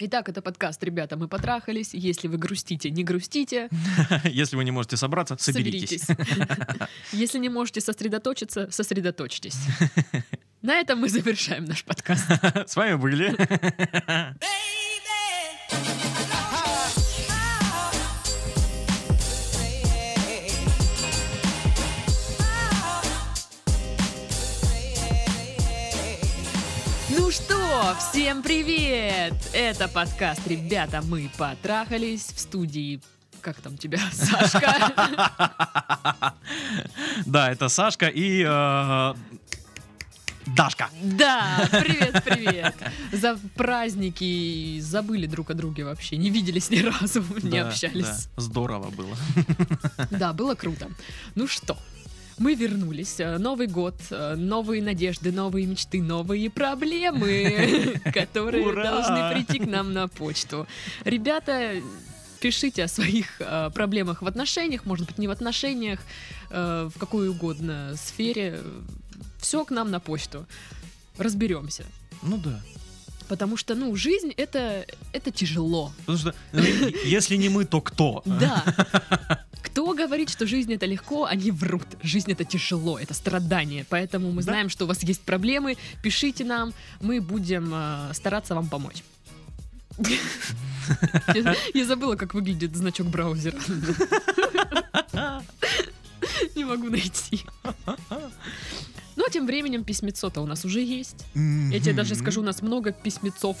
[0.00, 1.94] Итак, это подкаст «Ребята, мы потрахались».
[1.94, 3.68] Если вы грустите, не грустите.
[4.24, 6.08] Если вы не можете собраться, соберитесь.
[7.12, 9.56] Если не можете сосредоточиться, сосредоточьтесь.
[10.62, 12.24] На этом мы завершаем наш подкаст.
[12.66, 13.36] С вами были...
[27.16, 29.34] Ну что, всем привет!
[29.52, 33.00] Это подкаст «Ребята, мы потрахались» в студии
[33.40, 36.32] как там тебя, Сашка?
[37.26, 39.14] Да, это Сашка и э,
[40.46, 40.88] Дашка.
[41.02, 42.74] Да, привет, привет.
[43.12, 48.28] За праздники забыли друг о друге вообще, не виделись ни разу, не Да, общались.
[48.36, 49.16] да, Здорово было.
[50.10, 50.90] Да, было круто.
[51.34, 51.76] Ну что,
[52.38, 53.20] мы вернулись.
[53.20, 59.92] Э, Новый год, э, новые надежды, новые мечты, новые проблемы, которые должны прийти к нам
[59.92, 60.66] на почту.
[61.04, 61.74] Ребята,
[62.40, 66.00] пишите о своих э, проблемах в отношениях, может быть, не в отношениях,
[66.50, 68.60] э, в какой угодно сфере.
[69.40, 70.46] Все к нам на почту.
[71.18, 71.84] Разберемся.
[72.22, 72.60] Ну да.
[73.28, 75.92] Потому что, ну, жизнь это, это тяжело.
[76.00, 76.62] Потому что ну,
[77.04, 78.22] если не мы, то кто?
[78.26, 78.64] Да.
[79.64, 81.86] Кто говорит, что жизнь это легко, они врут.
[82.02, 83.84] Жизнь это тяжело, это страдание.
[83.88, 84.52] Поэтому мы Да.
[84.52, 85.76] знаем, что у вас есть проблемы.
[86.02, 89.02] Пишите нам, мы будем э, стараться вам помочь.
[91.74, 93.56] Я забыла, как выглядит значок браузера.
[96.56, 97.44] Не могу найти.
[99.16, 101.24] Но тем временем письмецо-то у нас уже есть.
[101.34, 103.56] Я тебе даже скажу, у нас много письмецов.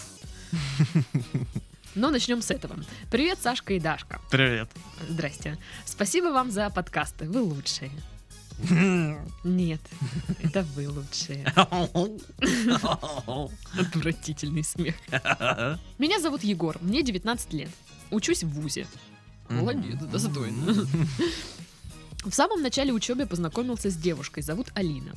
[1.94, 2.76] Но начнем с этого.
[3.10, 4.20] Привет, Сашка и Дашка.
[4.30, 4.68] Привет.
[5.08, 5.58] Здрасте.
[5.84, 7.28] Спасибо вам за подкасты.
[7.28, 7.90] Вы лучшие.
[9.44, 9.80] Нет,
[10.40, 11.44] это вы лучшие.
[13.78, 14.94] Отвратительный смех.
[15.98, 17.70] Меня зовут Егор, мне 19 лет.
[18.10, 18.86] Учусь в ВУЗе.
[19.48, 20.86] Молодец, достойно.
[22.24, 25.12] В самом начале учебы познакомился с девушкой, зовут Алина.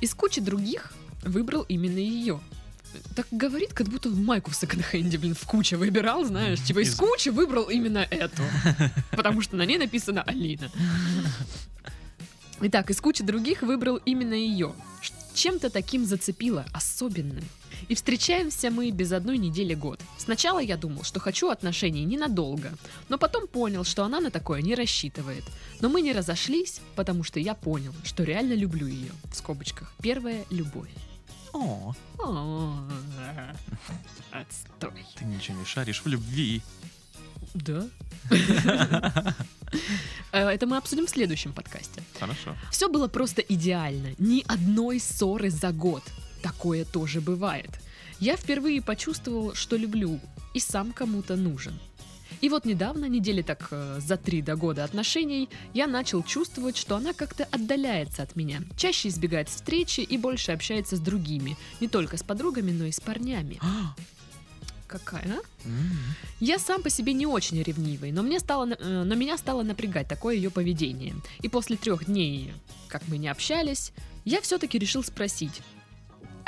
[0.00, 0.92] Из кучи других
[1.22, 2.40] выбрал именно ее.
[3.14, 7.30] Так говорит, как будто майку в секонд-хенде, блин, в куче выбирал, знаешь, типа из кучи
[7.30, 8.42] выбрал именно эту.
[9.10, 10.70] Потому что на ней написано Алина.
[12.60, 14.72] Итак, из кучи других выбрал именно ее.
[15.34, 17.44] Чем-то таким зацепило, особенным.
[17.88, 20.00] И встречаемся мы без одной недели год.
[20.16, 22.72] Сначала я думал, что хочу отношений ненадолго,
[23.08, 25.44] но потом понял, что она на такое не рассчитывает.
[25.80, 29.12] Но мы не разошлись, потому что я понял, что реально люблю ее.
[29.30, 29.92] В скобочках.
[30.02, 30.90] Первая любовь.
[31.60, 31.94] О,
[34.32, 35.04] Отстой.
[35.16, 36.62] ты ничего не шаришь в любви.
[37.54, 37.86] Да?
[40.32, 42.02] Э, Это мы обсудим в следующем подкасте.
[42.18, 42.54] Хорошо.
[42.70, 44.14] Все было просто идеально.
[44.18, 46.02] Ни одной ссоры за год.
[46.42, 47.70] Такое тоже бывает.
[48.20, 50.20] Я впервые почувствовал, что люблю
[50.54, 51.78] и сам кому-то нужен.
[52.40, 56.96] И вот недавно, недели так э, за три до года отношений, я начал чувствовать, что
[56.96, 62.16] она как-то отдаляется от меня, чаще избегает встречи и больше общается с другими, не только
[62.16, 63.58] с подругами, но и с парнями.
[64.86, 65.40] Какая?
[65.66, 65.68] а?
[66.40, 69.62] Я сам по себе не очень ревнивый, но, мне стало, на- э, но меня стало
[69.62, 71.14] напрягать такое ее поведение.
[71.42, 72.52] И после трех дней,
[72.88, 73.92] как мы не общались,
[74.24, 75.60] я все-таки решил спросить,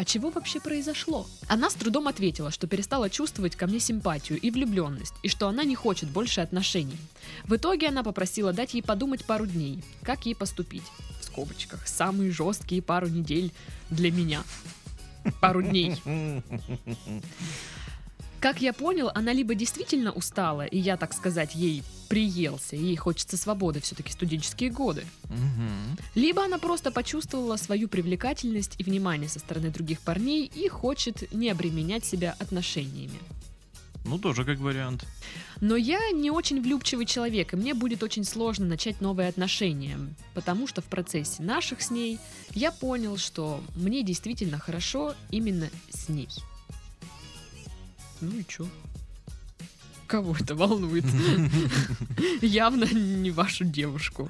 [0.00, 1.26] а чего вообще произошло?
[1.46, 5.62] Она с трудом ответила, что перестала чувствовать ко мне симпатию и влюбленность, и что она
[5.62, 6.96] не хочет больше отношений.
[7.44, 10.84] В итоге она попросила дать ей подумать пару дней, как ей поступить.
[11.20, 13.52] В скобочках, самые жесткие пару недель
[13.90, 14.42] для меня.
[15.38, 16.00] Пару дней.
[18.40, 23.36] Как я понял, она либо действительно устала, и я, так сказать, ей приелся, ей хочется
[23.36, 25.04] свободы, все-таки студенческие годы.
[25.24, 25.98] Мгм.
[26.14, 31.50] Либо она просто почувствовала свою привлекательность и внимание со стороны других парней и хочет не
[31.50, 33.20] обременять себя отношениями.
[34.06, 35.04] Ну, тоже как вариант.
[35.60, 39.98] Но я не очень влюбчивый человек, и мне будет очень сложно начать новые отношения,
[40.32, 42.18] потому что в процессе наших с ней
[42.54, 46.28] я понял, что мне действительно хорошо именно с ней.
[48.20, 48.66] Ну и чё?
[50.06, 51.04] Кого это волнует?
[52.42, 54.28] Явно не вашу девушку.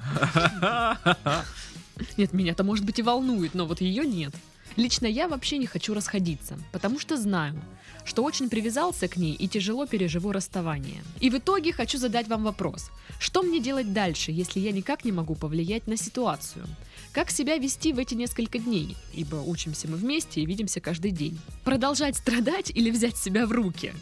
[2.17, 4.35] Нет, меня-то, может быть, и волнует, но вот ее нет.
[4.77, 7.61] Лично я вообще не хочу расходиться, потому что знаю,
[8.05, 11.03] что очень привязался к ней и тяжело переживу расставание.
[11.21, 12.91] И в итоге хочу задать вам вопрос.
[13.19, 16.67] Что мне делать дальше, если я никак не могу повлиять на ситуацию?
[17.13, 18.97] Как себя вести в эти несколько дней?
[19.13, 21.41] Ибо учимся мы вместе и видимся каждый день.
[21.65, 23.93] Продолжать страдать или взять себя в руки?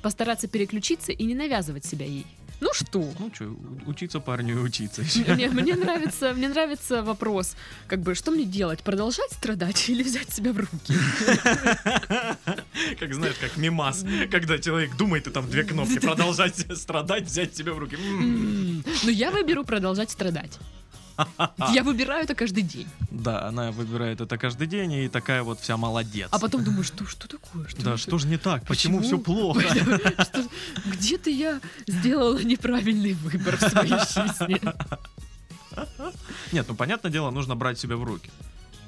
[0.00, 2.24] Постараться переключиться и не навязывать себя ей.
[2.60, 3.12] Ну что?
[3.18, 3.56] Ну что,
[3.86, 5.02] учиться парню и учиться.
[5.26, 7.56] Мне, мне нравится, мне нравится вопрос,
[7.88, 10.94] как бы, что мне делать, продолжать страдать или взять себя в руки?
[13.00, 15.98] Как знаешь, как мимас, когда человек думает, и там две кнопки.
[15.98, 17.96] Продолжать страдать, взять себя в руки.
[17.96, 20.60] Ну я выберу продолжать страдать.
[21.72, 22.88] Я выбираю это каждый день.
[23.10, 26.28] Да, она выбирает это каждый день, и такая вот вся молодец.
[26.30, 27.66] А потом думаю, что, что такое?
[27.68, 28.66] Что Да, что же не так?
[28.66, 29.62] Почему все плохо?
[30.86, 34.60] Где-то я сделала неправильный выбор в своей жизни.
[36.52, 38.30] Нет, ну понятное дело, нужно брать себя в руки.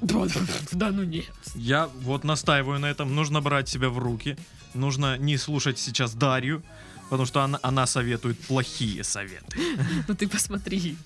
[0.01, 0.41] Да, да,
[0.71, 1.25] да, ну нет.
[1.55, 3.15] Я вот настаиваю на этом.
[3.15, 4.37] Нужно брать себя в руки.
[4.73, 6.63] Нужно не слушать сейчас Дарью,
[7.09, 9.57] потому что она, она советует плохие советы.
[10.07, 10.97] Ну ты посмотри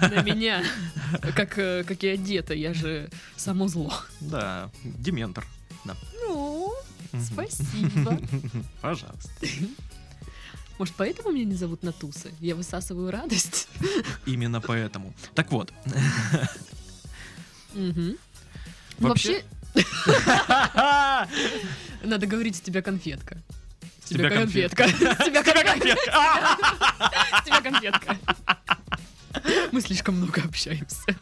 [0.00, 0.62] на меня,
[1.36, 3.92] как, э, как я одета, я же само зло.
[4.20, 5.44] Да, дементор.
[5.84, 5.96] Да.
[6.26, 6.72] Ну,
[7.32, 8.20] спасибо.
[8.80, 9.30] Пожалуйста.
[10.78, 12.32] Может, поэтому меня не зовут Натусы?
[12.40, 13.68] Я высасываю радость?
[14.26, 15.12] Именно поэтому.
[15.34, 15.72] Так вот,
[17.74, 18.16] Мгм.
[18.98, 19.44] Вообще-
[22.04, 23.38] надо говорить, с тебя конфетка.
[24.12, 24.88] Тебя конфетка.
[24.88, 24.92] С
[25.24, 26.16] тебя конфетка.
[27.40, 28.16] С тебя конфетка.
[29.72, 31.16] Мы слишком много общаемся.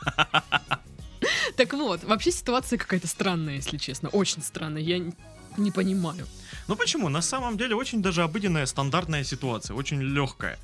[1.57, 4.09] Так вот, вообще ситуация какая-то странная, если честно.
[4.09, 4.83] Очень странная.
[4.83, 4.99] Я
[5.57, 6.27] не понимаю.
[6.69, 7.09] Ну почему?
[7.09, 10.59] На самом деле очень даже обыденная стандартная ситуация, очень легкая.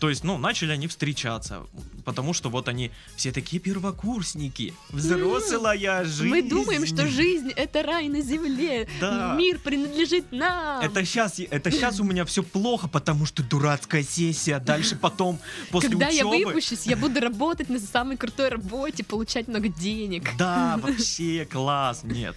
[0.00, 1.66] То есть, ну, начали они встречаться,
[2.06, 6.28] потому что вот они все такие первокурсники, взрослая жизнь.
[6.30, 8.88] Мы думаем, что жизнь— это рай на земле.
[8.98, 9.34] Да.
[9.36, 10.80] Мир принадлежит нам.
[10.82, 15.38] Это сейчас, это сейчас у меня все плохо, потому что дурацкая сессия, дальше потом,
[15.70, 16.46] после Когда я учебы.
[16.46, 20.30] выпущусь, я буду работать на самой крутой работе, получать много денег.
[20.38, 22.00] Да, вообще класс.
[22.04, 22.36] Нет.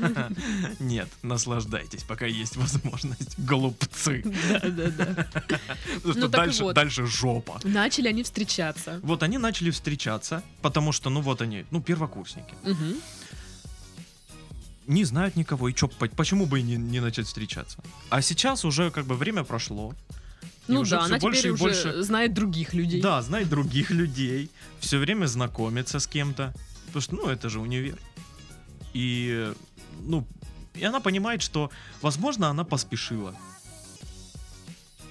[0.78, 3.38] Нет, наслаждайтесь, пока есть возможность.
[3.38, 4.22] Голубцы.
[4.24, 5.28] Да, да, да.
[5.94, 6.74] Потому что Ну так дальше, вот.
[6.82, 7.60] Дальше жопа.
[7.64, 8.98] Начали они встречаться.
[9.02, 12.54] Вот они начали встречаться, потому что, ну вот они, ну, первокурсники.
[12.64, 12.94] Мгм.
[14.86, 17.78] Не знают никого, и чё, по- почему бы и не, не начать встречаться?
[18.10, 19.94] А сейчас уже как бы время прошло.
[20.68, 23.00] и Ну уже да, она больше теперь и уже больше- знает других людей.
[23.00, 24.48] Да, знает других людей,
[24.80, 26.52] все время знакомится с кем-то.
[26.86, 27.96] Потому что, ну, это же универ.
[28.94, 29.52] И,
[30.00, 30.24] ну,
[30.74, 31.70] и она понимает, что,
[32.02, 33.34] возможно, она поспешила.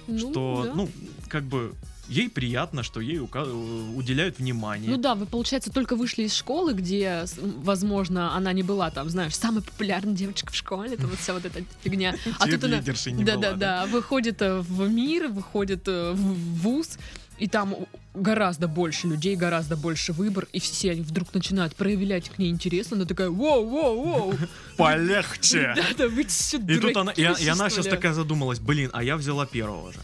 [0.06, 0.74] Ну, что, да.
[0.74, 0.88] ну,
[1.28, 1.72] как бы,
[2.08, 3.46] ей приятно, что ей ука-
[3.94, 4.90] уделяют внимание.
[4.90, 9.34] Ну да, вы, получается, только вышли из школы, где, возможно, она не была там, знаешь,
[9.34, 12.14] самой популярной девочкой в школе, это вот вся вот эта фигня.
[12.38, 12.82] А тут она,
[13.24, 16.98] да-да-да, выходит э, в мир, выходит э, в вуз,
[17.38, 17.74] и там
[18.14, 22.92] гораздо больше людей, гораздо больше выбор, и все они вдруг начинают проявлять к ней интерес,
[22.92, 24.38] она такая, воу-воу-воу,
[24.76, 25.74] Полегче!
[25.76, 29.46] да-да, вы И тут она, и, она сейчас ли?» такая задумалась, блин, а я взяла
[29.46, 30.00] первого же.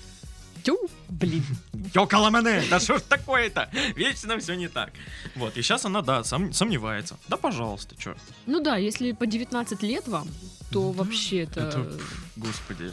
[0.63, 0.79] Тю,
[1.09, 1.45] блин.
[1.95, 3.71] Ёкала мене, да что ж такое-то?
[3.95, 4.91] Вечно все не так.
[5.37, 7.17] Вот, и сейчас она, да, сом- сомневается.
[7.29, 8.15] Да, пожалуйста, чё.
[8.47, 10.29] Ну да, если по 19 лет вам,
[10.71, 11.93] то Да, вообще это...
[12.37, 12.93] Господи.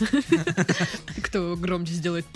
[1.22, 2.26] Кто громче сделает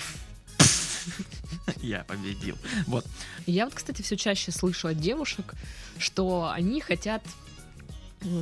[1.82, 2.56] Я победил.
[2.86, 3.06] Вот.
[3.46, 5.54] Я вот, кстати, все чаще слышу от девушек,
[5.98, 7.22] что они хотят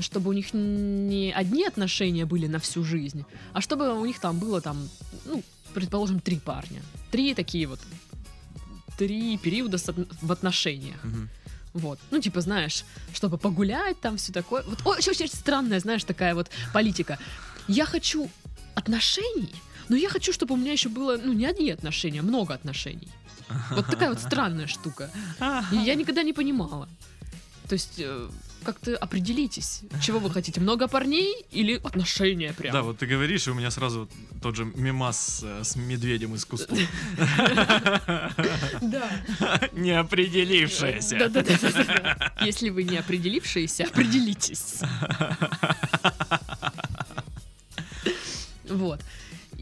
[0.01, 4.41] чтобы у них не одни отношения были на всю жизнь, а чтобы у них там
[4.41, 4.89] было там,
[5.25, 6.83] ну, предположим, три парня.
[7.13, 7.79] Три такие вот
[8.99, 9.79] три периода
[10.21, 10.99] в отношениях.
[11.75, 12.01] Вот.
[12.11, 14.65] Ну, типа, знаешь, чтобы погулять, там все такое.
[14.65, 17.19] Вот очень, очень странная, знаешь, такая вот политика.
[17.69, 18.29] Я хочу
[18.79, 19.53] отношений,
[19.89, 23.09] но я хочу, чтобы у меня еще было, ну, не одни отношения, а много отношений.
[23.71, 25.11] Вот такая вот странная штука.
[25.73, 26.89] И я никогда не понимала.
[27.69, 28.29] То есть, э,
[28.65, 32.73] как-то определитесь, чего вы хотите, много парней или отношения прям.
[32.73, 34.09] Да, вот ты говоришь, и у меня сразу
[34.43, 36.79] тот же мимас э, с медведем из кустов.
[38.81, 39.11] Да.
[39.73, 41.19] Не определившаяся.
[41.19, 42.35] Да-да-да.
[42.45, 44.81] Если вы не определившиеся, определитесь.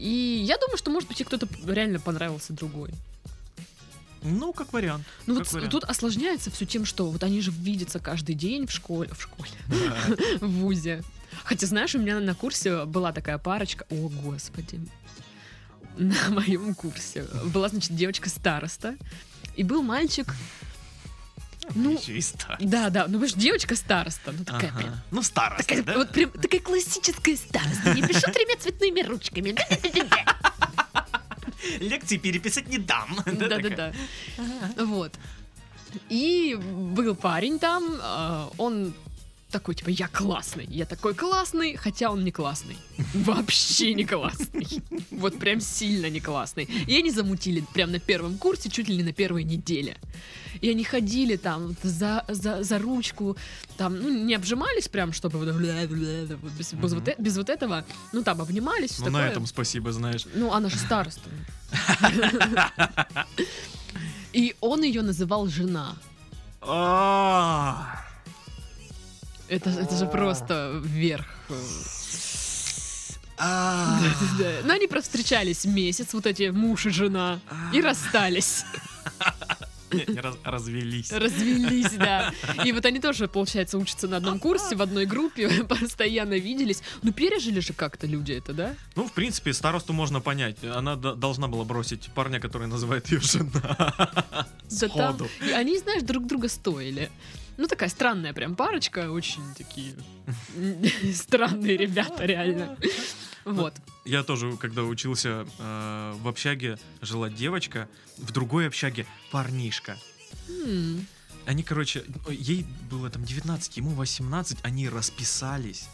[0.07, 2.91] И я думаю, что, может быть, и кто-то реально понравился другой.
[4.23, 5.05] Ну, как вариант.
[5.25, 5.71] Ну Как вот вариант.
[5.71, 9.51] тут осложняется все тем, что вот они же видятся каждый день в школе, в школе,
[9.67, 10.15] Да.
[10.47, 11.03] в ВУЗе.
[11.43, 14.79] Хотя, знаешь, у меня на курсе была такая парочка, о, господи,
[15.97, 18.95] на моем курсе была, значит, девочка-староста,
[19.57, 20.33] и был мальчик,
[21.75, 22.65] ну, Еще и старый.
[22.65, 24.79] да, да, ну, вы же девочка-староста, ну, такая Ага.
[24.79, 25.93] прям, Ну, староста, такая, да?
[25.97, 29.55] вот прям, такая классическая староста, не пишу тремя цветными ручками,
[31.79, 33.17] Лекции переписать не дам.
[33.25, 33.93] Да-да-да.
[34.77, 35.13] Вот.
[36.09, 38.93] И был парень там, а, он
[39.51, 42.77] такой, типа, я классный, я такой классный, хотя он не классный.
[43.13, 44.67] Вообще не классный.
[45.11, 46.65] Вот прям сильно не классный.
[46.65, 49.97] И они замутили прям на первом курсе, чуть ли не на первой неделе.
[50.61, 53.37] И они ходили там за, за, за ручку,
[53.77, 58.23] там, ну, не обжимались прям, чтобы вот, без, без вот, э- без вот этого, ну,
[58.23, 59.29] там, обнимались, Ну, на такое.
[59.29, 60.25] этом спасибо, знаешь.
[60.33, 61.29] Ну, она же староста.
[64.33, 65.95] И он ее называл жена.
[69.49, 71.25] А, Это, это же просто вверх.
[73.37, 73.99] а.
[74.39, 74.51] Да.
[74.63, 77.39] Но они просто встречались месяц, вот эти муж и жена,
[77.73, 78.63] и расстались.
[79.89, 81.13] Не раз- развелись.
[81.13, 82.33] Развелись, да.
[82.65, 86.83] И вот они тоже, получается, учатся на одном курсе, в одной группе, постоянно виделись.
[87.03, 88.75] Ну, пережили же как-то люди это, да?
[88.97, 90.57] Ну, в принципе, старосту можно понять.
[90.61, 93.47] Она должна была бросить парня, который называет ее жена.
[94.69, 95.27] Да там-.
[95.47, 97.09] И они, знаешь, друг друга стоили.
[97.57, 99.93] Ну, такая странная прям парочка, очень такие
[101.13, 102.77] странные ребята, реально.
[103.45, 103.73] Вот.
[104.05, 107.87] Я тоже, когда учился э, в общаге, жила девочка,
[108.17, 109.97] в другой общаге парнишка.
[110.49, 111.05] М,
[111.45, 115.87] Они, короче, ей было там 19, ему 18, они расписались.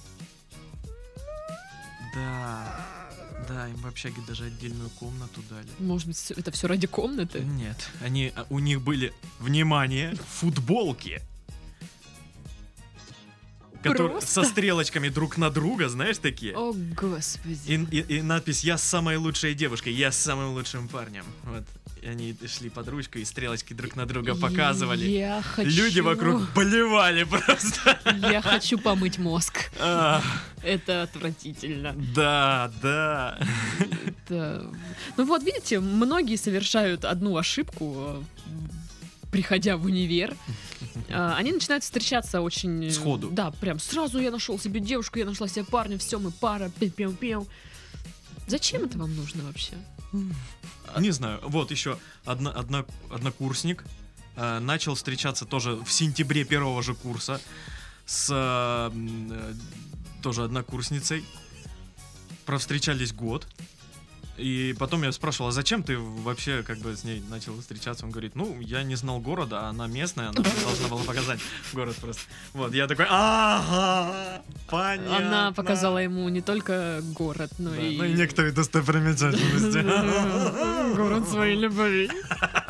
[2.15, 2.85] Да,
[3.47, 5.67] да, им в общаге даже отдельную комнату дали.
[5.79, 7.39] Может быть, это все ради комнаты?
[7.39, 11.21] Нет, они, а, у них были, внимание, футболки.
[13.83, 16.55] Которые со стрелочками друг на друга, знаешь, такие.
[16.55, 17.59] О, господи.
[17.67, 21.25] И, и- и надпись «Я самая лучшая девушка, я с самым лучшим парнем».
[21.43, 21.63] Вот.
[22.01, 25.05] И они шли под ручку и стрелочки друг на друга показывали.
[25.05, 25.69] Я хочу...
[25.69, 27.97] Люди вокруг болевали просто.
[28.29, 29.71] Я хочу помыть мозг.
[29.77, 31.93] Это отвратительно.
[32.13, 33.39] Да, да.
[34.27, 34.69] Это-
[35.17, 38.23] Ну вот, видите, многие совершают одну ошибку,
[39.31, 40.35] приходя в универ.
[41.09, 42.85] А, Они начинают встречаться очень...
[42.85, 43.29] э, Сходу.
[43.31, 47.47] Да, прям сразу я нашел себе девушку, я нашла себе парня, все, мы пара, пиу-пиу-пиу.
[48.47, 49.73] Зачем это вам нужно вообще?
[50.99, 51.39] Не знаю.
[51.43, 53.83] Вот еще одна, одна, однокурсник
[54.35, 57.41] э, начал встречаться тоже в сентябре первого же курса
[58.05, 59.53] с э, э,
[60.21, 61.23] тоже однокурсницей.
[62.45, 63.47] Провстречались год.
[64.37, 68.05] И потом я спрашивал, а зачем ты вообще как бы с ней начал встречаться?
[68.05, 71.39] Он говорит, ну, я не знал города, а она местная, она должна была показать
[71.71, 72.21] город просто.
[72.53, 75.17] Вот, я такой, ага, понятно.
[75.17, 77.97] Она показала ему не только город, но Да, и...
[77.97, 79.83] ну и некоторые достопримечательности.
[80.95, 82.09] Город своей любви.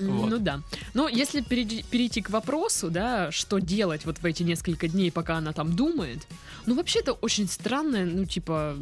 [0.00, 0.30] Вот.
[0.30, 0.62] Ну да.
[0.94, 5.36] Но если перейти, перейти к вопросу, да, что делать вот в эти несколько дней, пока
[5.38, 6.26] она там думает,
[6.66, 8.76] ну вообще это очень странное, ну типа,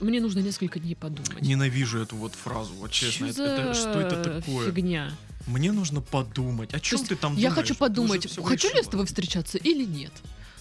[0.00, 1.40] мне нужно несколько дней подумать.
[1.42, 3.32] Ненавижу эту вот фразу, вот честно.
[3.32, 4.70] Чё это- это- что это такое?
[4.70, 5.12] Фигня.
[5.46, 6.72] Мне нужно подумать.
[6.72, 7.54] О чем есть ты там Я думаешь?
[7.68, 10.12] хочу подумать, хочу ли я с тобой встречаться или нет.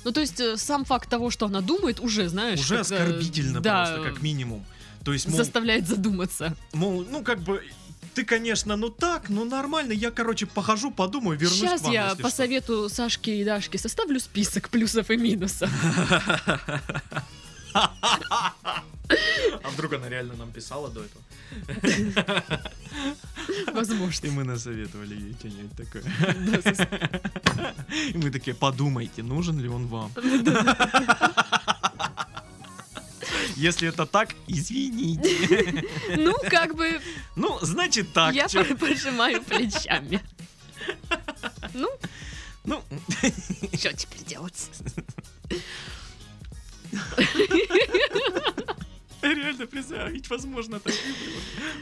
[0.04, 2.60] Ну, то есть, э, сам факт того, что она думает, уже, знаешь...
[2.60, 4.66] Уже как-то, оскорбительно да, просто, как минимум.
[5.06, 6.56] То есть, мол, заставляет задуматься.
[6.74, 7.64] мол, ну как бы,
[8.14, 12.10] ты, конечно, ну так, ну нормально, я, короче, похожу, подумаю, вернусь Сейчас к вам, я
[12.10, 12.38] если по что.
[12.38, 15.70] совету Сашки и Дашки составлю список плюсов и минусов.
[17.74, 21.24] А вдруг она реально нам писала до этого?
[23.74, 24.28] Возможно.
[24.28, 26.04] И мы насоветовали ей что-нибудь такое.
[28.14, 30.12] И мы такие, подумайте, нужен ли он вам.
[33.64, 35.86] Если это так, извините.
[36.18, 37.00] Ну, как бы,
[37.38, 38.36] Ну, значит так.
[38.36, 38.48] я
[38.80, 40.20] пожимаю плечами.
[41.74, 41.90] Ну,
[42.66, 42.84] Ну,
[43.74, 44.70] что теперь делать?
[49.22, 50.94] реально представить, возможно, так.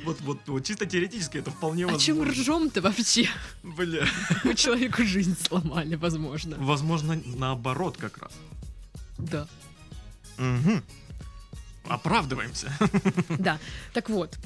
[0.06, 2.44] Вот, вот, вот, чисто теоретически это вполне О чем возможно.
[2.44, 3.28] ржем-то вообще?
[3.64, 4.06] Бля.
[4.44, 6.58] Мы человеку жизнь сломали, возможно.
[6.60, 8.32] Возможно, наоборот как раз.
[9.18, 9.48] Да.
[10.38, 10.82] Угу.
[11.94, 12.72] Оправдываемся.
[13.30, 13.60] Да.
[13.94, 14.38] Так вот,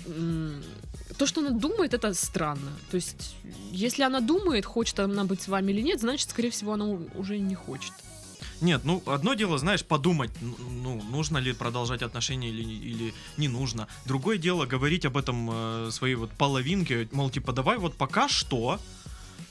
[1.17, 2.71] то, что она думает, это странно.
[2.91, 3.35] То есть,
[3.71, 6.85] если она думает, хочет она быть с вами или нет, значит, скорее всего, она
[7.15, 7.93] уже не хочет.
[8.61, 13.87] Нет, ну, одно дело, знаешь, подумать, ну, нужно ли продолжать отношения или, или не нужно.
[14.05, 18.79] Другое дело говорить об этом э, своей вот половинке, мол, типа, давай вот пока что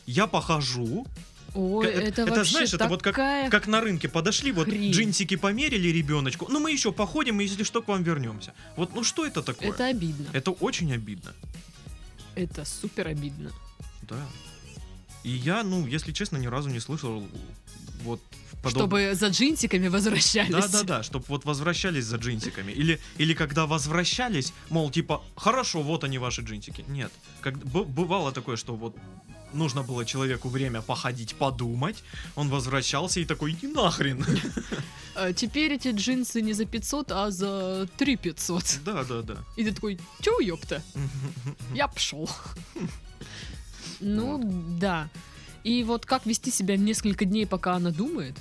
[0.07, 1.07] я похожу,
[1.55, 3.15] Ой, это, это, вообще знаешь, это вот как-
[3.51, 4.93] как на рынке подошли, вот Хрень.
[4.93, 8.53] джинсики померили ребеночку, ну мы еще походим, и если что, к вам вернемся.
[8.77, 9.69] Вот, ну что это такое?
[9.71, 10.27] Это обидно.
[10.33, 11.33] Это очень обидно.
[12.35, 13.53] Это супер обидно.
[14.03, 14.17] Да.
[15.23, 17.27] И я, ну, если честно, ни разу не слышал
[18.03, 18.21] вот
[18.63, 20.51] подоб- Чтобы за джинсиками возвращались.
[20.51, 22.73] Да, да, да, чтобы вот возвращались за джинсиками.
[22.73, 26.85] Или, или когда возвращались, мол, типа, хорошо, вот они ваши джинсики.
[26.89, 27.13] Нет.
[27.41, 28.97] Как, бывало такое, что вот
[29.55, 32.03] нужно было человеку время походить, подумать,
[32.37, 34.25] он возвращался и такой, иди нахрен.
[35.17, 38.81] А теперь эти джинсы не за 500, а за 3 500.
[38.85, 39.37] Да, да, да.
[39.57, 40.83] И ты такой, чё, ёпта?
[41.73, 42.29] Я пошел.
[44.01, 44.41] Ну,
[44.81, 45.09] да.
[45.63, 48.37] И вот как вести себя несколько дней, пока она думает?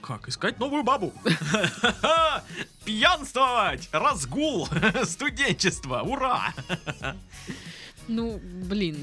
[0.00, 1.12] Как, искать новую бабу?
[2.84, 3.88] Пьянствовать!
[3.92, 4.68] Разгул!
[5.04, 6.02] Студенчество!
[6.02, 6.54] Ура!
[8.08, 8.96] Ну, блин,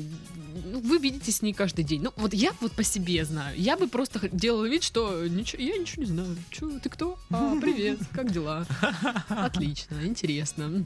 [0.65, 2.01] ну, вы видите с ней каждый день.
[2.01, 3.57] Ну, вот я вот по себе знаю.
[3.59, 6.35] Я бы просто делала вид, что ничего, я ничего не знаю.
[6.49, 7.17] Чё, ты кто?
[7.29, 8.65] А, привет, как дела?
[9.29, 10.83] Отлично, интересно.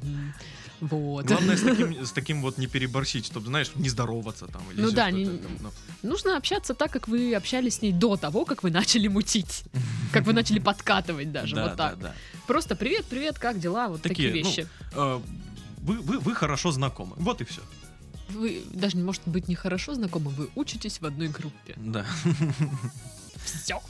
[0.81, 1.25] Вот.
[1.25, 4.91] Главное с таким, с таким вот не переборщить, чтобы, знаешь, не здороваться там или Ну
[4.91, 5.71] да, не- там, ну.
[6.03, 9.63] Нужно общаться так, как вы общались с ней до того, как вы начали мутить.
[10.11, 11.55] Как вы начали подкатывать даже.
[11.55, 11.99] Да, вот да, так.
[11.99, 12.15] да.
[12.47, 13.89] Просто привет, привет, как дела?
[13.89, 14.67] Вот такие, Такие, ну, вещи.
[14.95, 15.21] Э,
[15.83, 17.13] Вы, вы, вы хорошо знакомы.
[17.17, 17.61] Вот и все.
[18.29, 21.73] Вы даже, может быть, не хорошо знакомы, вы учитесь в одной группе.
[21.77, 22.05] Да.
[23.43, 23.81] Все.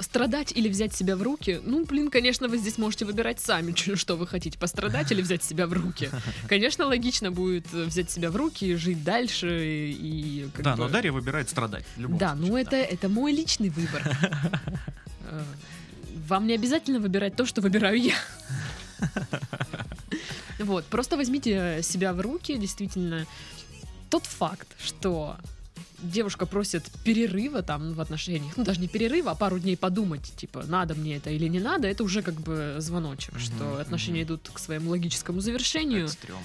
[0.00, 1.60] Страдать или взять себя в руки?
[1.62, 5.66] Ну, блин, конечно, вы здесь можете выбирать сами, что вы хотите, пострадать или взять себя
[5.66, 6.10] в руки.
[6.48, 10.48] Конечно, логично будет э, взять себя в руки, жить дальше и...
[10.58, 11.84] Да, бы- но Дарья выбирает страдать.
[11.98, 14.02] Да, случае, ну это, это мой личный выбор.
[15.32, 15.44] Э,
[16.26, 18.14] Вам не обязательно выбирать то, что выбираю я.
[20.60, 23.26] Вот, просто возьмите себя в руки, действительно.
[24.10, 25.36] Тот факт, что
[26.02, 30.64] девушка просит перерыва там в отношениях, ну даже не перерыва, а пару дней подумать, типа,
[30.66, 34.26] надо мне это или не надо, это уже как бы звоночек, Мгм, что отношения мгм.
[34.28, 36.08] идут к своему логическому Это завершению.
[36.08, 36.42] стрёмно.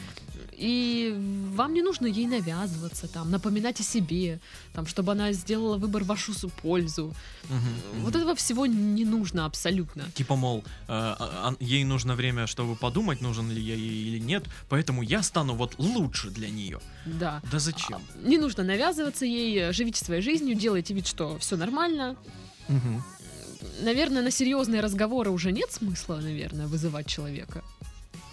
[0.58, 1.14] И
[1.56, 4.40] вам не нужно ей навязываться, там, напоминать о себе,
[4.74, 7.14] там, чтобы она сделала выбор в вашу пользу.
[7.50, 10.04] Мгм, Вот этого всего не нужно абсолютно.
[10.16, 11.18] Типа, мол, э, а-
[11.60, 15.56] а- ей нужно время, чтобы подумать, нужен ли я ей или нет, поэтому я стану
[15.56, 16.80] вот лучше для нее.
[17.06, 17.42] Да.
[17.52, 18.02] Да зачем?
[18.24, 22.16] Не нужно навязываться ей, живите своей жизнью, делайте вид, что все нормально.
[22.70, 23.04] Мгм.
[23.82, 27.62] Наверное, на серьезные разговоры уже нет смысла, наверное, вызывать человека.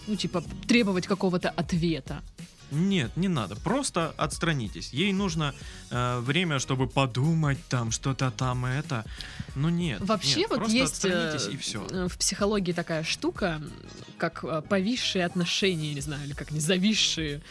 [0.07, 2.23] Ну, типа, требовать какого-то ответа.
[2.71, 3.55] Нет, не надо.
[3.57, 4.95] Просто отстранитесь.
[4.95, 5.55] Ей нужно
[5.91, 9.05] э, время, чтобы подумать там что-то там это.
[9.55, 10.01] Ну нет.
[10.01, 11.87] Вообще, нет, вот просто есть э, и все.
[11.91, 13.61] э, в психологии такая штука,
[14.17, 17.43] как э, повисшие отношения, не знаю, или как не зависшие.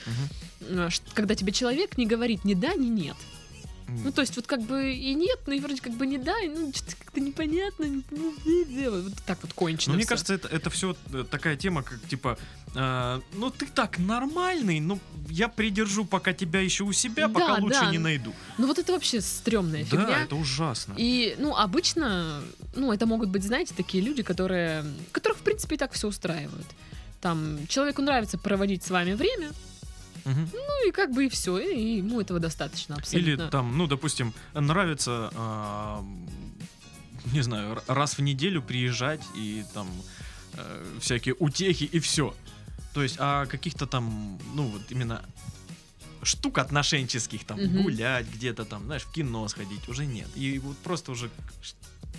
[0.89, 3.15] Ш- Когда тебе человек не говорит ни да, ни нет.
[4.03, 6.39] Ну, то есть, вот как бы и нет, ну и вроде как бы не да,
[6.39, 7.83] и ну что-то как-то непонятно.
[7.85, 8.03] не-
[8.45, 9.93] не- не, Вот так вот кончено.
[9.93, 10.95] Ну, мне кажется, это, это все
[11.29, 12.37] такая тема, как типа,
[12.75, 14.99] э, ну ты так нормальный, ну
[15.29, 17.91] я придержу пока тебя еще у себя, Да, пока лучше да.
[17.91, 18.33] не найду.
[18.57, 20.23] Ну вот это вообще стрёмная Да, фигня.
[20.23, 20.93] это ужасно.
[20.97, 22.41] И, ну, обычно,
[22.75, 26.65] ну, это могут быть, знаете, такие люди, которые, которых, в принципе, и так все устраивает.
[27.21, 29.51] Там, человеку нравится проводить с вами время,
[30.25, 30.49] Мгм.
[30.53, 33.29] ну и как бы и все, и ему этого достаточно абсолютно.
[33.43, 36.05] Или там, ну, допустим, нравится, а,
[37.33, 39.87] не знаю, раз в неделю приезжать и там
[40.53, 42.35] э, всякие утехи и все.
[42.93, 45.23] То есть, а каких-то там, ну, вот именно
[46.23, 47.83] штук отношенческих, там, Мгм.
[47.83, 50.27] гулять где-то там, знаешь, в кино сходить, уже нет.
[50.35, 51.29] И вот просто уже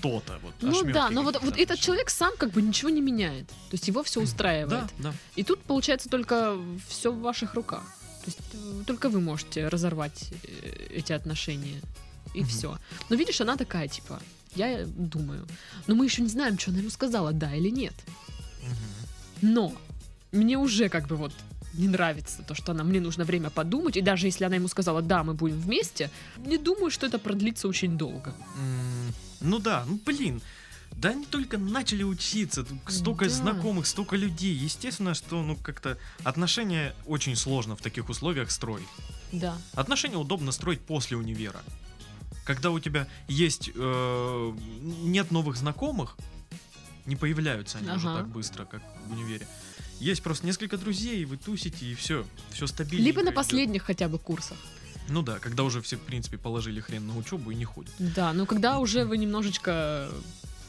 [0.02, 0.54] что-то вот.
[0.60, 3.46] Ну да, но вот, вот этот человек сам как бы ничего не меняет.
[3.48, 4.84] То есть его все устраивает.
[4.98, 5.14] Да, да.
[5.36, 6.56] И тут получается только
[6.88, 7.82] все в ваших руках.
[8.24, 11.80] То есть только вы можете разорвать э, эти отношения.
[12.34, 12.48] И Мгм.
[12.48, 12.78] все.
[13.10, 14.20] Но видишь, она такая, типа,
[14.54, 15.46] я думаю.
[15.86, 17.94] Но мы еще не знаем, что она ему сказала, да или нет.
[18.62, 19.52] Мгм.
[19.52, 19.72] Но
[20.32, 21.32] мне уже как бы вот
[21.74, 23.96] не нравится то, что она мне нужно время подумать.
[23.96, 26.10] И даже если она ему сказала, да, мы будем вместе,
[26.46, 28.34] не думаю, что это продлится очень долго.
[28.56, 30.40] М, Ну да, ну блин.
[30.94, 33.30] Да они только начали учиться, столько Да.
[33.30, 34.54] знакомых, столько людей.
[34.54, 38.86] Естественно, что ну как-то отношения очень сложно в таких условиях строить.
[39.32, 39.56] Да.
[39.72, 41.62] Отношения удобно строить после универа.
[42.44, 44.52] Когда у тебя есть э,
[45.02, 46.16] нет новых знакомых,
[47.06, 48.18] не появляются они уже Ага.
[48.18, 49.46] так быстро, как в универе.
[49.98, 53.04] Есть просто несколько друзей, вы тусите и все, все стабильно.
[53.04, 54.58] Либо на последних хотя бы курсах.
[55.08, 57.92] Ну да, когда уже все в принципе положили хрен на учебу и не ходят.
[57.98, 60.08] Да, но когда уже вы немножечко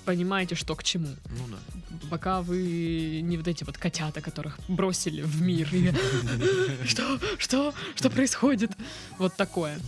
[0.06, 1.10] понимаете, что к чему.
[1.30, 2.08] Ну да.
[2.10, 5.69] Пока вы не вот эти вот котята, которых бросили в мир.
[6.86, 7.19] Что?
[7.38, 7.74] Что?
[7.96, 8.72] Что происходит?
[9.17, 9.80] Вот такое.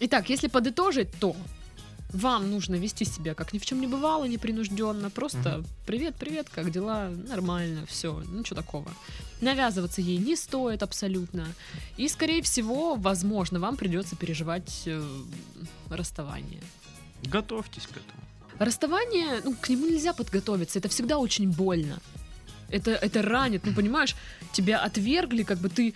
[0.00, 1.36] Итак, если подытожить, то
[2.12, 5.10] вам нужно вести себя как ни в чем не бывало, непринужденно.
[5.10, 7.08] Просто привет, привет, как дела?
[7.08, 8.90] Нормально, все, ничего такого.
[9.40, 11.46] Навязываться ей не стоит абсолютно.
[11.96, 15.02] И, скорее всего, возможно, вам придется переживать э,
[15.90, 16.60] расставание.
[17.24, 18.22] Готовьтесь к этому.
[18.58, 21.98] Расставание, ну, к нему нельзя подготовиться, это всегда очень больно.
[22.68, 24.14] Это, это ранит, ну, понимаешь,
[24.52, 25.94] тебя отвергли, как бы ты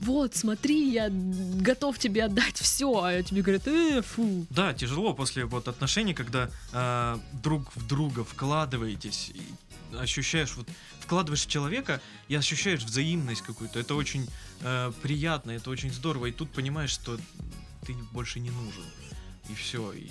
[0.00, 4.46] вот, смотри, я готов тебе отдать все, а тебе говорят, э, фу.
[4.50, 10.68] Да, тяжело после вот отношений, когда э, друг в друга вкладываетесь, и ощущаешь вот
[11.00, 13.78] вкладываешь человека и ощущаешь взаимность какую-то.
[13.78, 14.28] Это очень
[14.60, 16.26] э, приятно, это очень здорово.
[16.26, 17.18] И тут понимаешь, что
[17.86, 18.84] ты больше не нужен.
[19.48, 19.92] И все.
[19.92, 20.10] И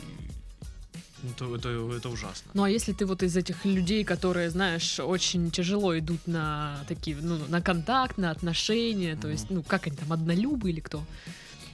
[1.23, 2.51] это, это, это ужасно.
[2.53, 7.17] Ну а если ты вот из этих людей, которые, знаешь, очень тяжело идут на такие,
[7.17, 11.03] ну, на контакт, на отношения, то есть, ну, как они там, однолюбы или кто?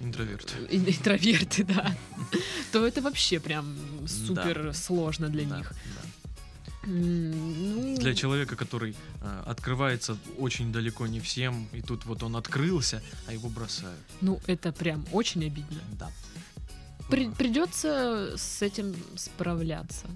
[0.01, 0.53] Интроверты.
[0.71, 1.95] Ин- Интроверты, да.
[2.71, 3.75] То это вообще прям
[4.07, 5.71] супер сложно для них.
[6.85, 12.35] М, ну, Для человека, который э, открывается очень далеко не всем, и тут вот он
[12.35, 13.99] открылся, а его бросают.
[14.21, 15.79] Ну, это прям очень обидно.
[15.99, 16.11] Да.
[17.09, 20.07] При- придется с этим справляться.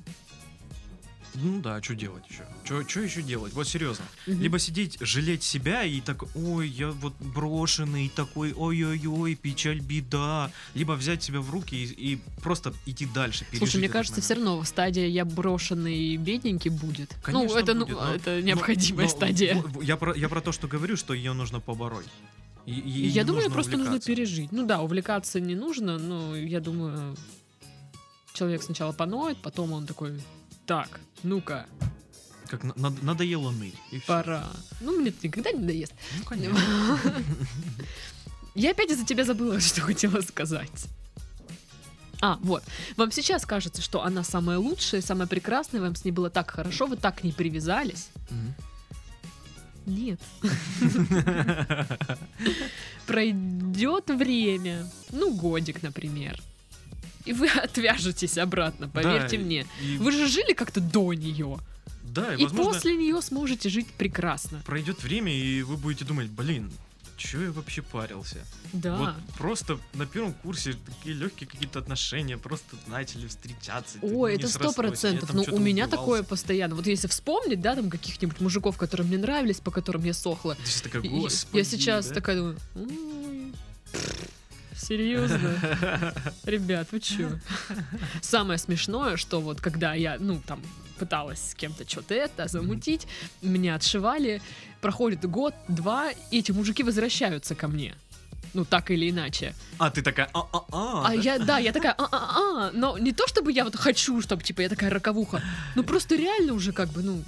[1.40, 2.48] Ну да, что делать еще?
[2.88, 3.54] Что еще делать?
[3.54, 4.04] Вот серьезно.
[4.26, 10.50] Либо сидеть, жалеть себя и так, ой, я вот брошенный, такой, ой-ой-ой, печаль, беда.
[10.74, 13.46] Либо взять себя в руки и, и просто идти дальше.
[13.56, 14.26] Слушай, мне кажется, момент.
[14.26, 17.14] все равно стадия я брошенный бедненький будет.
[17.22, 19.62] Конечно, ну, это, будет, ну, но- это но- необходимая но стадия.
[19.62, 22.08] в- Я про, я про то, что говорю, что ее нужно побороть.
[22.72, 24.52] И- я думаю, просто нужно пережить.
[24.52, 27.16] Ну да, увлекаться не нужно, но я думаю,
[28.34, 30.22] человек сначала поноет, потом он такой,
[30.66, 31.66] так, ну-ка,
[32.48, 33.76] Как на- над- надоело ныть.
[33.92, 34.08] и всё.
[34.08, 34.48] пора.
[34.82, 35.94] Ну, мне это никогда не надоест.
[36.20, 36.60] Ну, конечно.
[38.56, 40.88] Я опять из-за тебя забыла, что хотела сказать.
[42.22, 42.64] А, вот.
[42.98, 46.88] Вам сейчас кажется, что она самая лучшая, самая прекрасная, вам с ней было так хорошо,
[46.88, 48.10] вы так к ней привязались.
[48.30, 48.56] Мгм.
[49.88, 50.20] Нет.
[53.08, 56.42] Пройдет время, ну, годик, например.
[57.26, 59.66] И вы отвяжетесь обратно, поверьте Да, мне.
[59.82, 61.58] и- Вы же жили как-то до нее.
[62.04, 64.62] Да, и, И возможно, после нее сможете жить прекрасно.
[64.66, 66.72] пройдет время, и вы будете думать, блин,
[67.18, 68.38] чё я вообще парился?
[68.74, 68.96] Да.
[68.96, 73.98] Вот просто на первом курсе такие легкие какие-то отношения, просто начали встречаться.
[74.02, 75.34] не это сто процентов.
[75.34, 75.90] Ну, у меня убивался.
[75.90, 76.76] такое постоянно.
[76.76, 80.56] Вот если вспомнить, да, там каких-нибудь мужиков, которые мне нравились, по которым я сохла.
[80.56, 82.16] Ты сейчас такая, «Господи», я сейчас да?
[82.16, 83.54] такая думаю, «Ой,
[84.76, 86.14] серьезно?
[86.44, 87.40] Ребят, вы чё?
[88.22, 90.62] Самое смешное, что вот когда я, ну, там,
[90.98, 93.08] пыталась с кем-то что-то это замутить,
[93.42, 94.42] меня отшивали,
[94.82, 97.96] проходит год, два, и эти мужики возвращаются ко мне.
[98.54, 99.54] Ну, так или иначе.
[99.78, 101.08] А, ты такая, а-а-а.
[101.08, 104.62] А я, да, я такая, а-а-а, но не то чтобы я вот хочу, чтобы, типа,
[104.62, 105.42] я такая роковуха,
[105.76, 107.24] ну просто реально уже как бы, ну,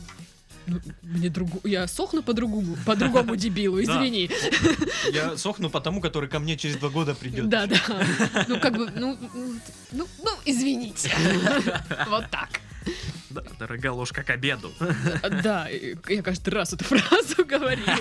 [0.66, 3.84] ну, мне другу, я сохну по-другому, по-другому дебилу, Да.
[3.84, 4.30] извини.
[5.14, 7.50] Я сохну по тому, который ко мне через два года придет.
[7.50, 7.78] Да, да.
[8.48, 9.18] Ну, как бы, ну,
[9.92, 11.12] ну, ну, извините.
[12.08, 12.62] Вот так.
[13.30, 14.72] Да, дорогая ложка к обеду.
[15.44, 17.98] Да, я каждый раз эту фразу говорила.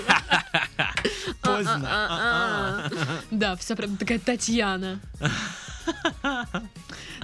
[1.41, 2.91] Поздно.
[3.31, 4.99] Да, вся прям такая Татьяна.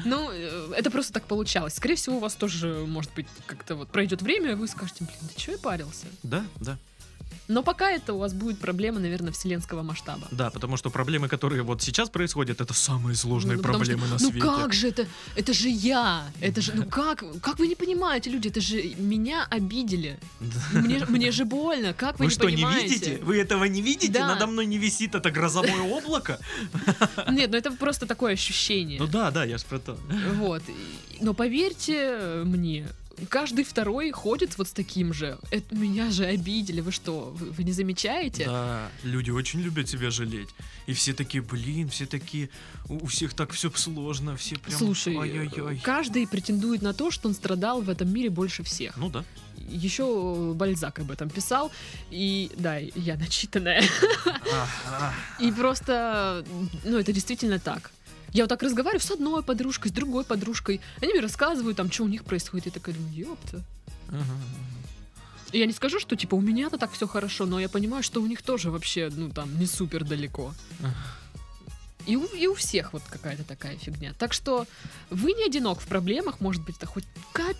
[0.03, 1.75] Ну, э, это просто так получалось.
[1.75, 5.17] Скорее всего, у вас тоже, может быть, как-то вот пройдет время, и вы скажете, блин,
[5.21, 6.07] да что я парился?
[6.21, 6.77] Да, да.
[7.47, 10.27] Но пока это у вас будет проблема, наверное, вселенского масштаба.
[10.31, 14.07] Да, потому что проблемы, которые вот сейчас происходят, это самые сложные Ну, потому что- проблемы
[14.13, 14.39] на ну свете.
[14.45, 15.07] как же это?
[15.35, 16.23] Это же я!
[16.41, 17.23] Это же, ну как?
[17.41, 18.47] Как вы не понимаете, люди?
[18.47, 20.19] Это же меня обидели.
[20.39, 20.79] Да.
[20.79, 21.93] Мне, мне же больно.
[21.93, 22.87] Как вы, Вы не что, не понимаете?
[22.87, 23.19] видите?
[23.23, 24.13] Вы этого не видите?
[24.13, 24.27] Да.
[24.27, 26.39] Надо мной не висит это грозовое облако?
[27.29, 28.99] Нет, ну это просто такое ощущение.
[28.99, 29.97] Ну да, да, я ж про то.
[30.35, 30.63] Вот.
[31.21, 32.87] Но поверьте мне,
[33.29, 35.37] каждый второй ходит вот с таким же.
[35.51, 36.81] Это меня же обидели.
[36.81, 38.45] Вы что, вы, вы не замечаете?
[38.45, 40.49] Да, люди очень любят себя жалеть.
[40.85, 42.49] И все такие, блин, все такие,
[42.89, 45.79] у у всех так все сложно, все прям, Слушай, ай-яй-яй.
[45.79, 48.97] каждый претендует на то, что он страдал в этом мире больше всех.
[48.97, 49.23] Ну да.
[49.69, 51.71] Еще Бальзак об этом писал,
[52.09, 53.83] и да, я начитанная.
[55.39, 56.43] И просто,
[56.83, 57.91] ну, это действительно так.
[58.35, 60.81] Я вот так разговариваю с одной подружкой, с другой подружкой.
[61.01, 62.65] Они мне рассказывают, там, что у них происходит.
[62.65, 63.63] Я такая думаю, ёпта.
[64.09, 64.23] Ага.
[65.53, 68.21] И я не скажу, что, типа, у меня-то так все хорошо, но я понимаю, что
[68.21, 70.53] у них тоже вообще, ну, там, не супер далеко.
[72.05, 74.13] И у, и у всех вот какая-то такая фигня.
[74.19, 74.67] Так что
[75.09, 77.55] вы не одинок в проблемах, может быть, это хоть кап-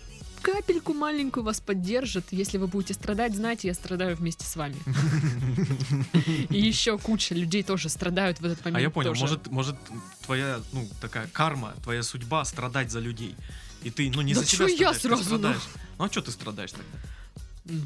[0.46, 2.26] капельку маленькую вас поддержит.
[2.30, 4.76] Если вы будете страдать, знайте, я страдаю вместе с вами.
[6.50, 8.76] И еще куча людей тоже страдают в этот момент.
[8.76, 9.76] А я понял, может, может
[10.24, 13.34] твоя, ну, такая карма, твоя судьба страдать за людей.
[13.82, 15.52] И ты, ну, не за себя я ты сразу, ну?
[15.98, 17.84] Ну, а что ты страдаешь тогда?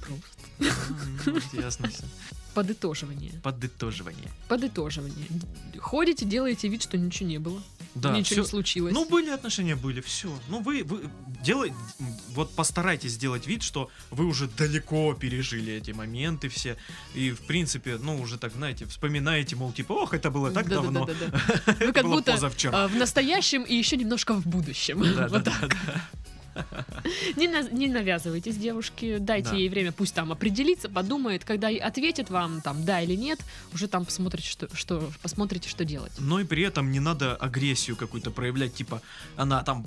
[0.00, 1.40] Просто.
[1.54, 2.02] А, Ясно все.
[2.54, 3.32] Подытоживание.
[3.42, 4.30] Подытоживание.
[4.48, 5.26] Подытоживание.
[5.78, 7.62] Ходите, делаете вид, что ничего не было.
[7.94, 8.92] Да, ничего не всё- случилось.
[8.92, 10.36] Ну, были отношения, были, все.
[10.48, 11.02] Ну, вы, вы
[11.44, 11.72] делай,
[12.30, 16.76] вот постарайтесь сделать вид, что вы уже далеко пережили эти моменты все.
[17.14, 21.04] И, в принципе, ну, уже так, знаете, вспоминаете, мол, типа, ох, это было так давно.
[21.06, 21.72] Да-да-да-да-да.
[21.78, 22.84] Вы Это как было будто позавчера.
[22.84, 25.00] а, в настоящем и еще немножко в будущем.
[25.14, 25.68] Да, Вот да, так.
[25.70, 26.08] да, да.
[27.36, 29.56] Не, на- не навязывайтесь девушке, дайте Да.
[29.56, 33.40] ей время, пусть там определится, подумает, когда ответит вам там да или нет,
[33.72, 36.12] уже там посмотрите, что, что, посмотрите, что делать.
[36.18, 39.02] Но и при этом не надо агрессию какую-то проявлять, типа,
[39.36, 39.84] она там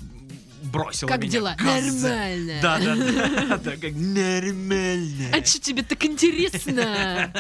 [0.64, 1.56] бросила Как меня, дела?
[1.58, 2.08] коза.
[2.10, 2.54] Нормально.
[2.62, 5.30] Да, да, да, да, как нормально.
[5.34, 7.34] А что тебе так интересно?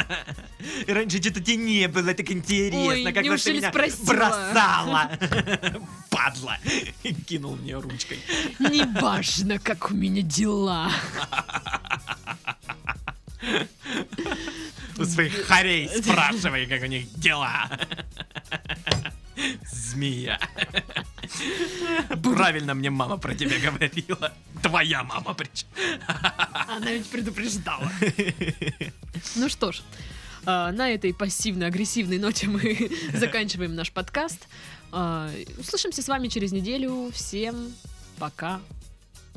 [0.88, 4.06] Раньше что-то тебе не было так интересно, Ой, когда ты меня спросила?
[4.06, 5.12] бросала.
[6.10, 6.58] Падла.
[7.28, 8.20] Кинул мне ручкой.
[8.60, 10.92] Неважно, как у меня дела.
[14.98, 17.70] У своих хорей спрашивай, как у них дела.
[19.72, 20.40] Змея.
[22.24, 24.34] Правильно мне мама про тебя говорила.
[24.62, 25.68] Твоя мама причем.
[26.68, 27.92] Она ведь предупреждала.
[29.36, 29.82] Ну что ж,
[30.46, 34.48] а, на этой пассивно-агрессивной ноте мы заканчиваем наш подкаст.
[34.92, 37.12] А, Услышимся с вами через неделю.
[37.14, 37.74] Всем
[38.20, 38.62] пока.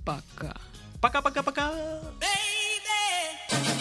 [0.05, 0.57] Пока.
[1.01, 1.73] Пока-пока-пока.
[2.21, 3.80] Baby,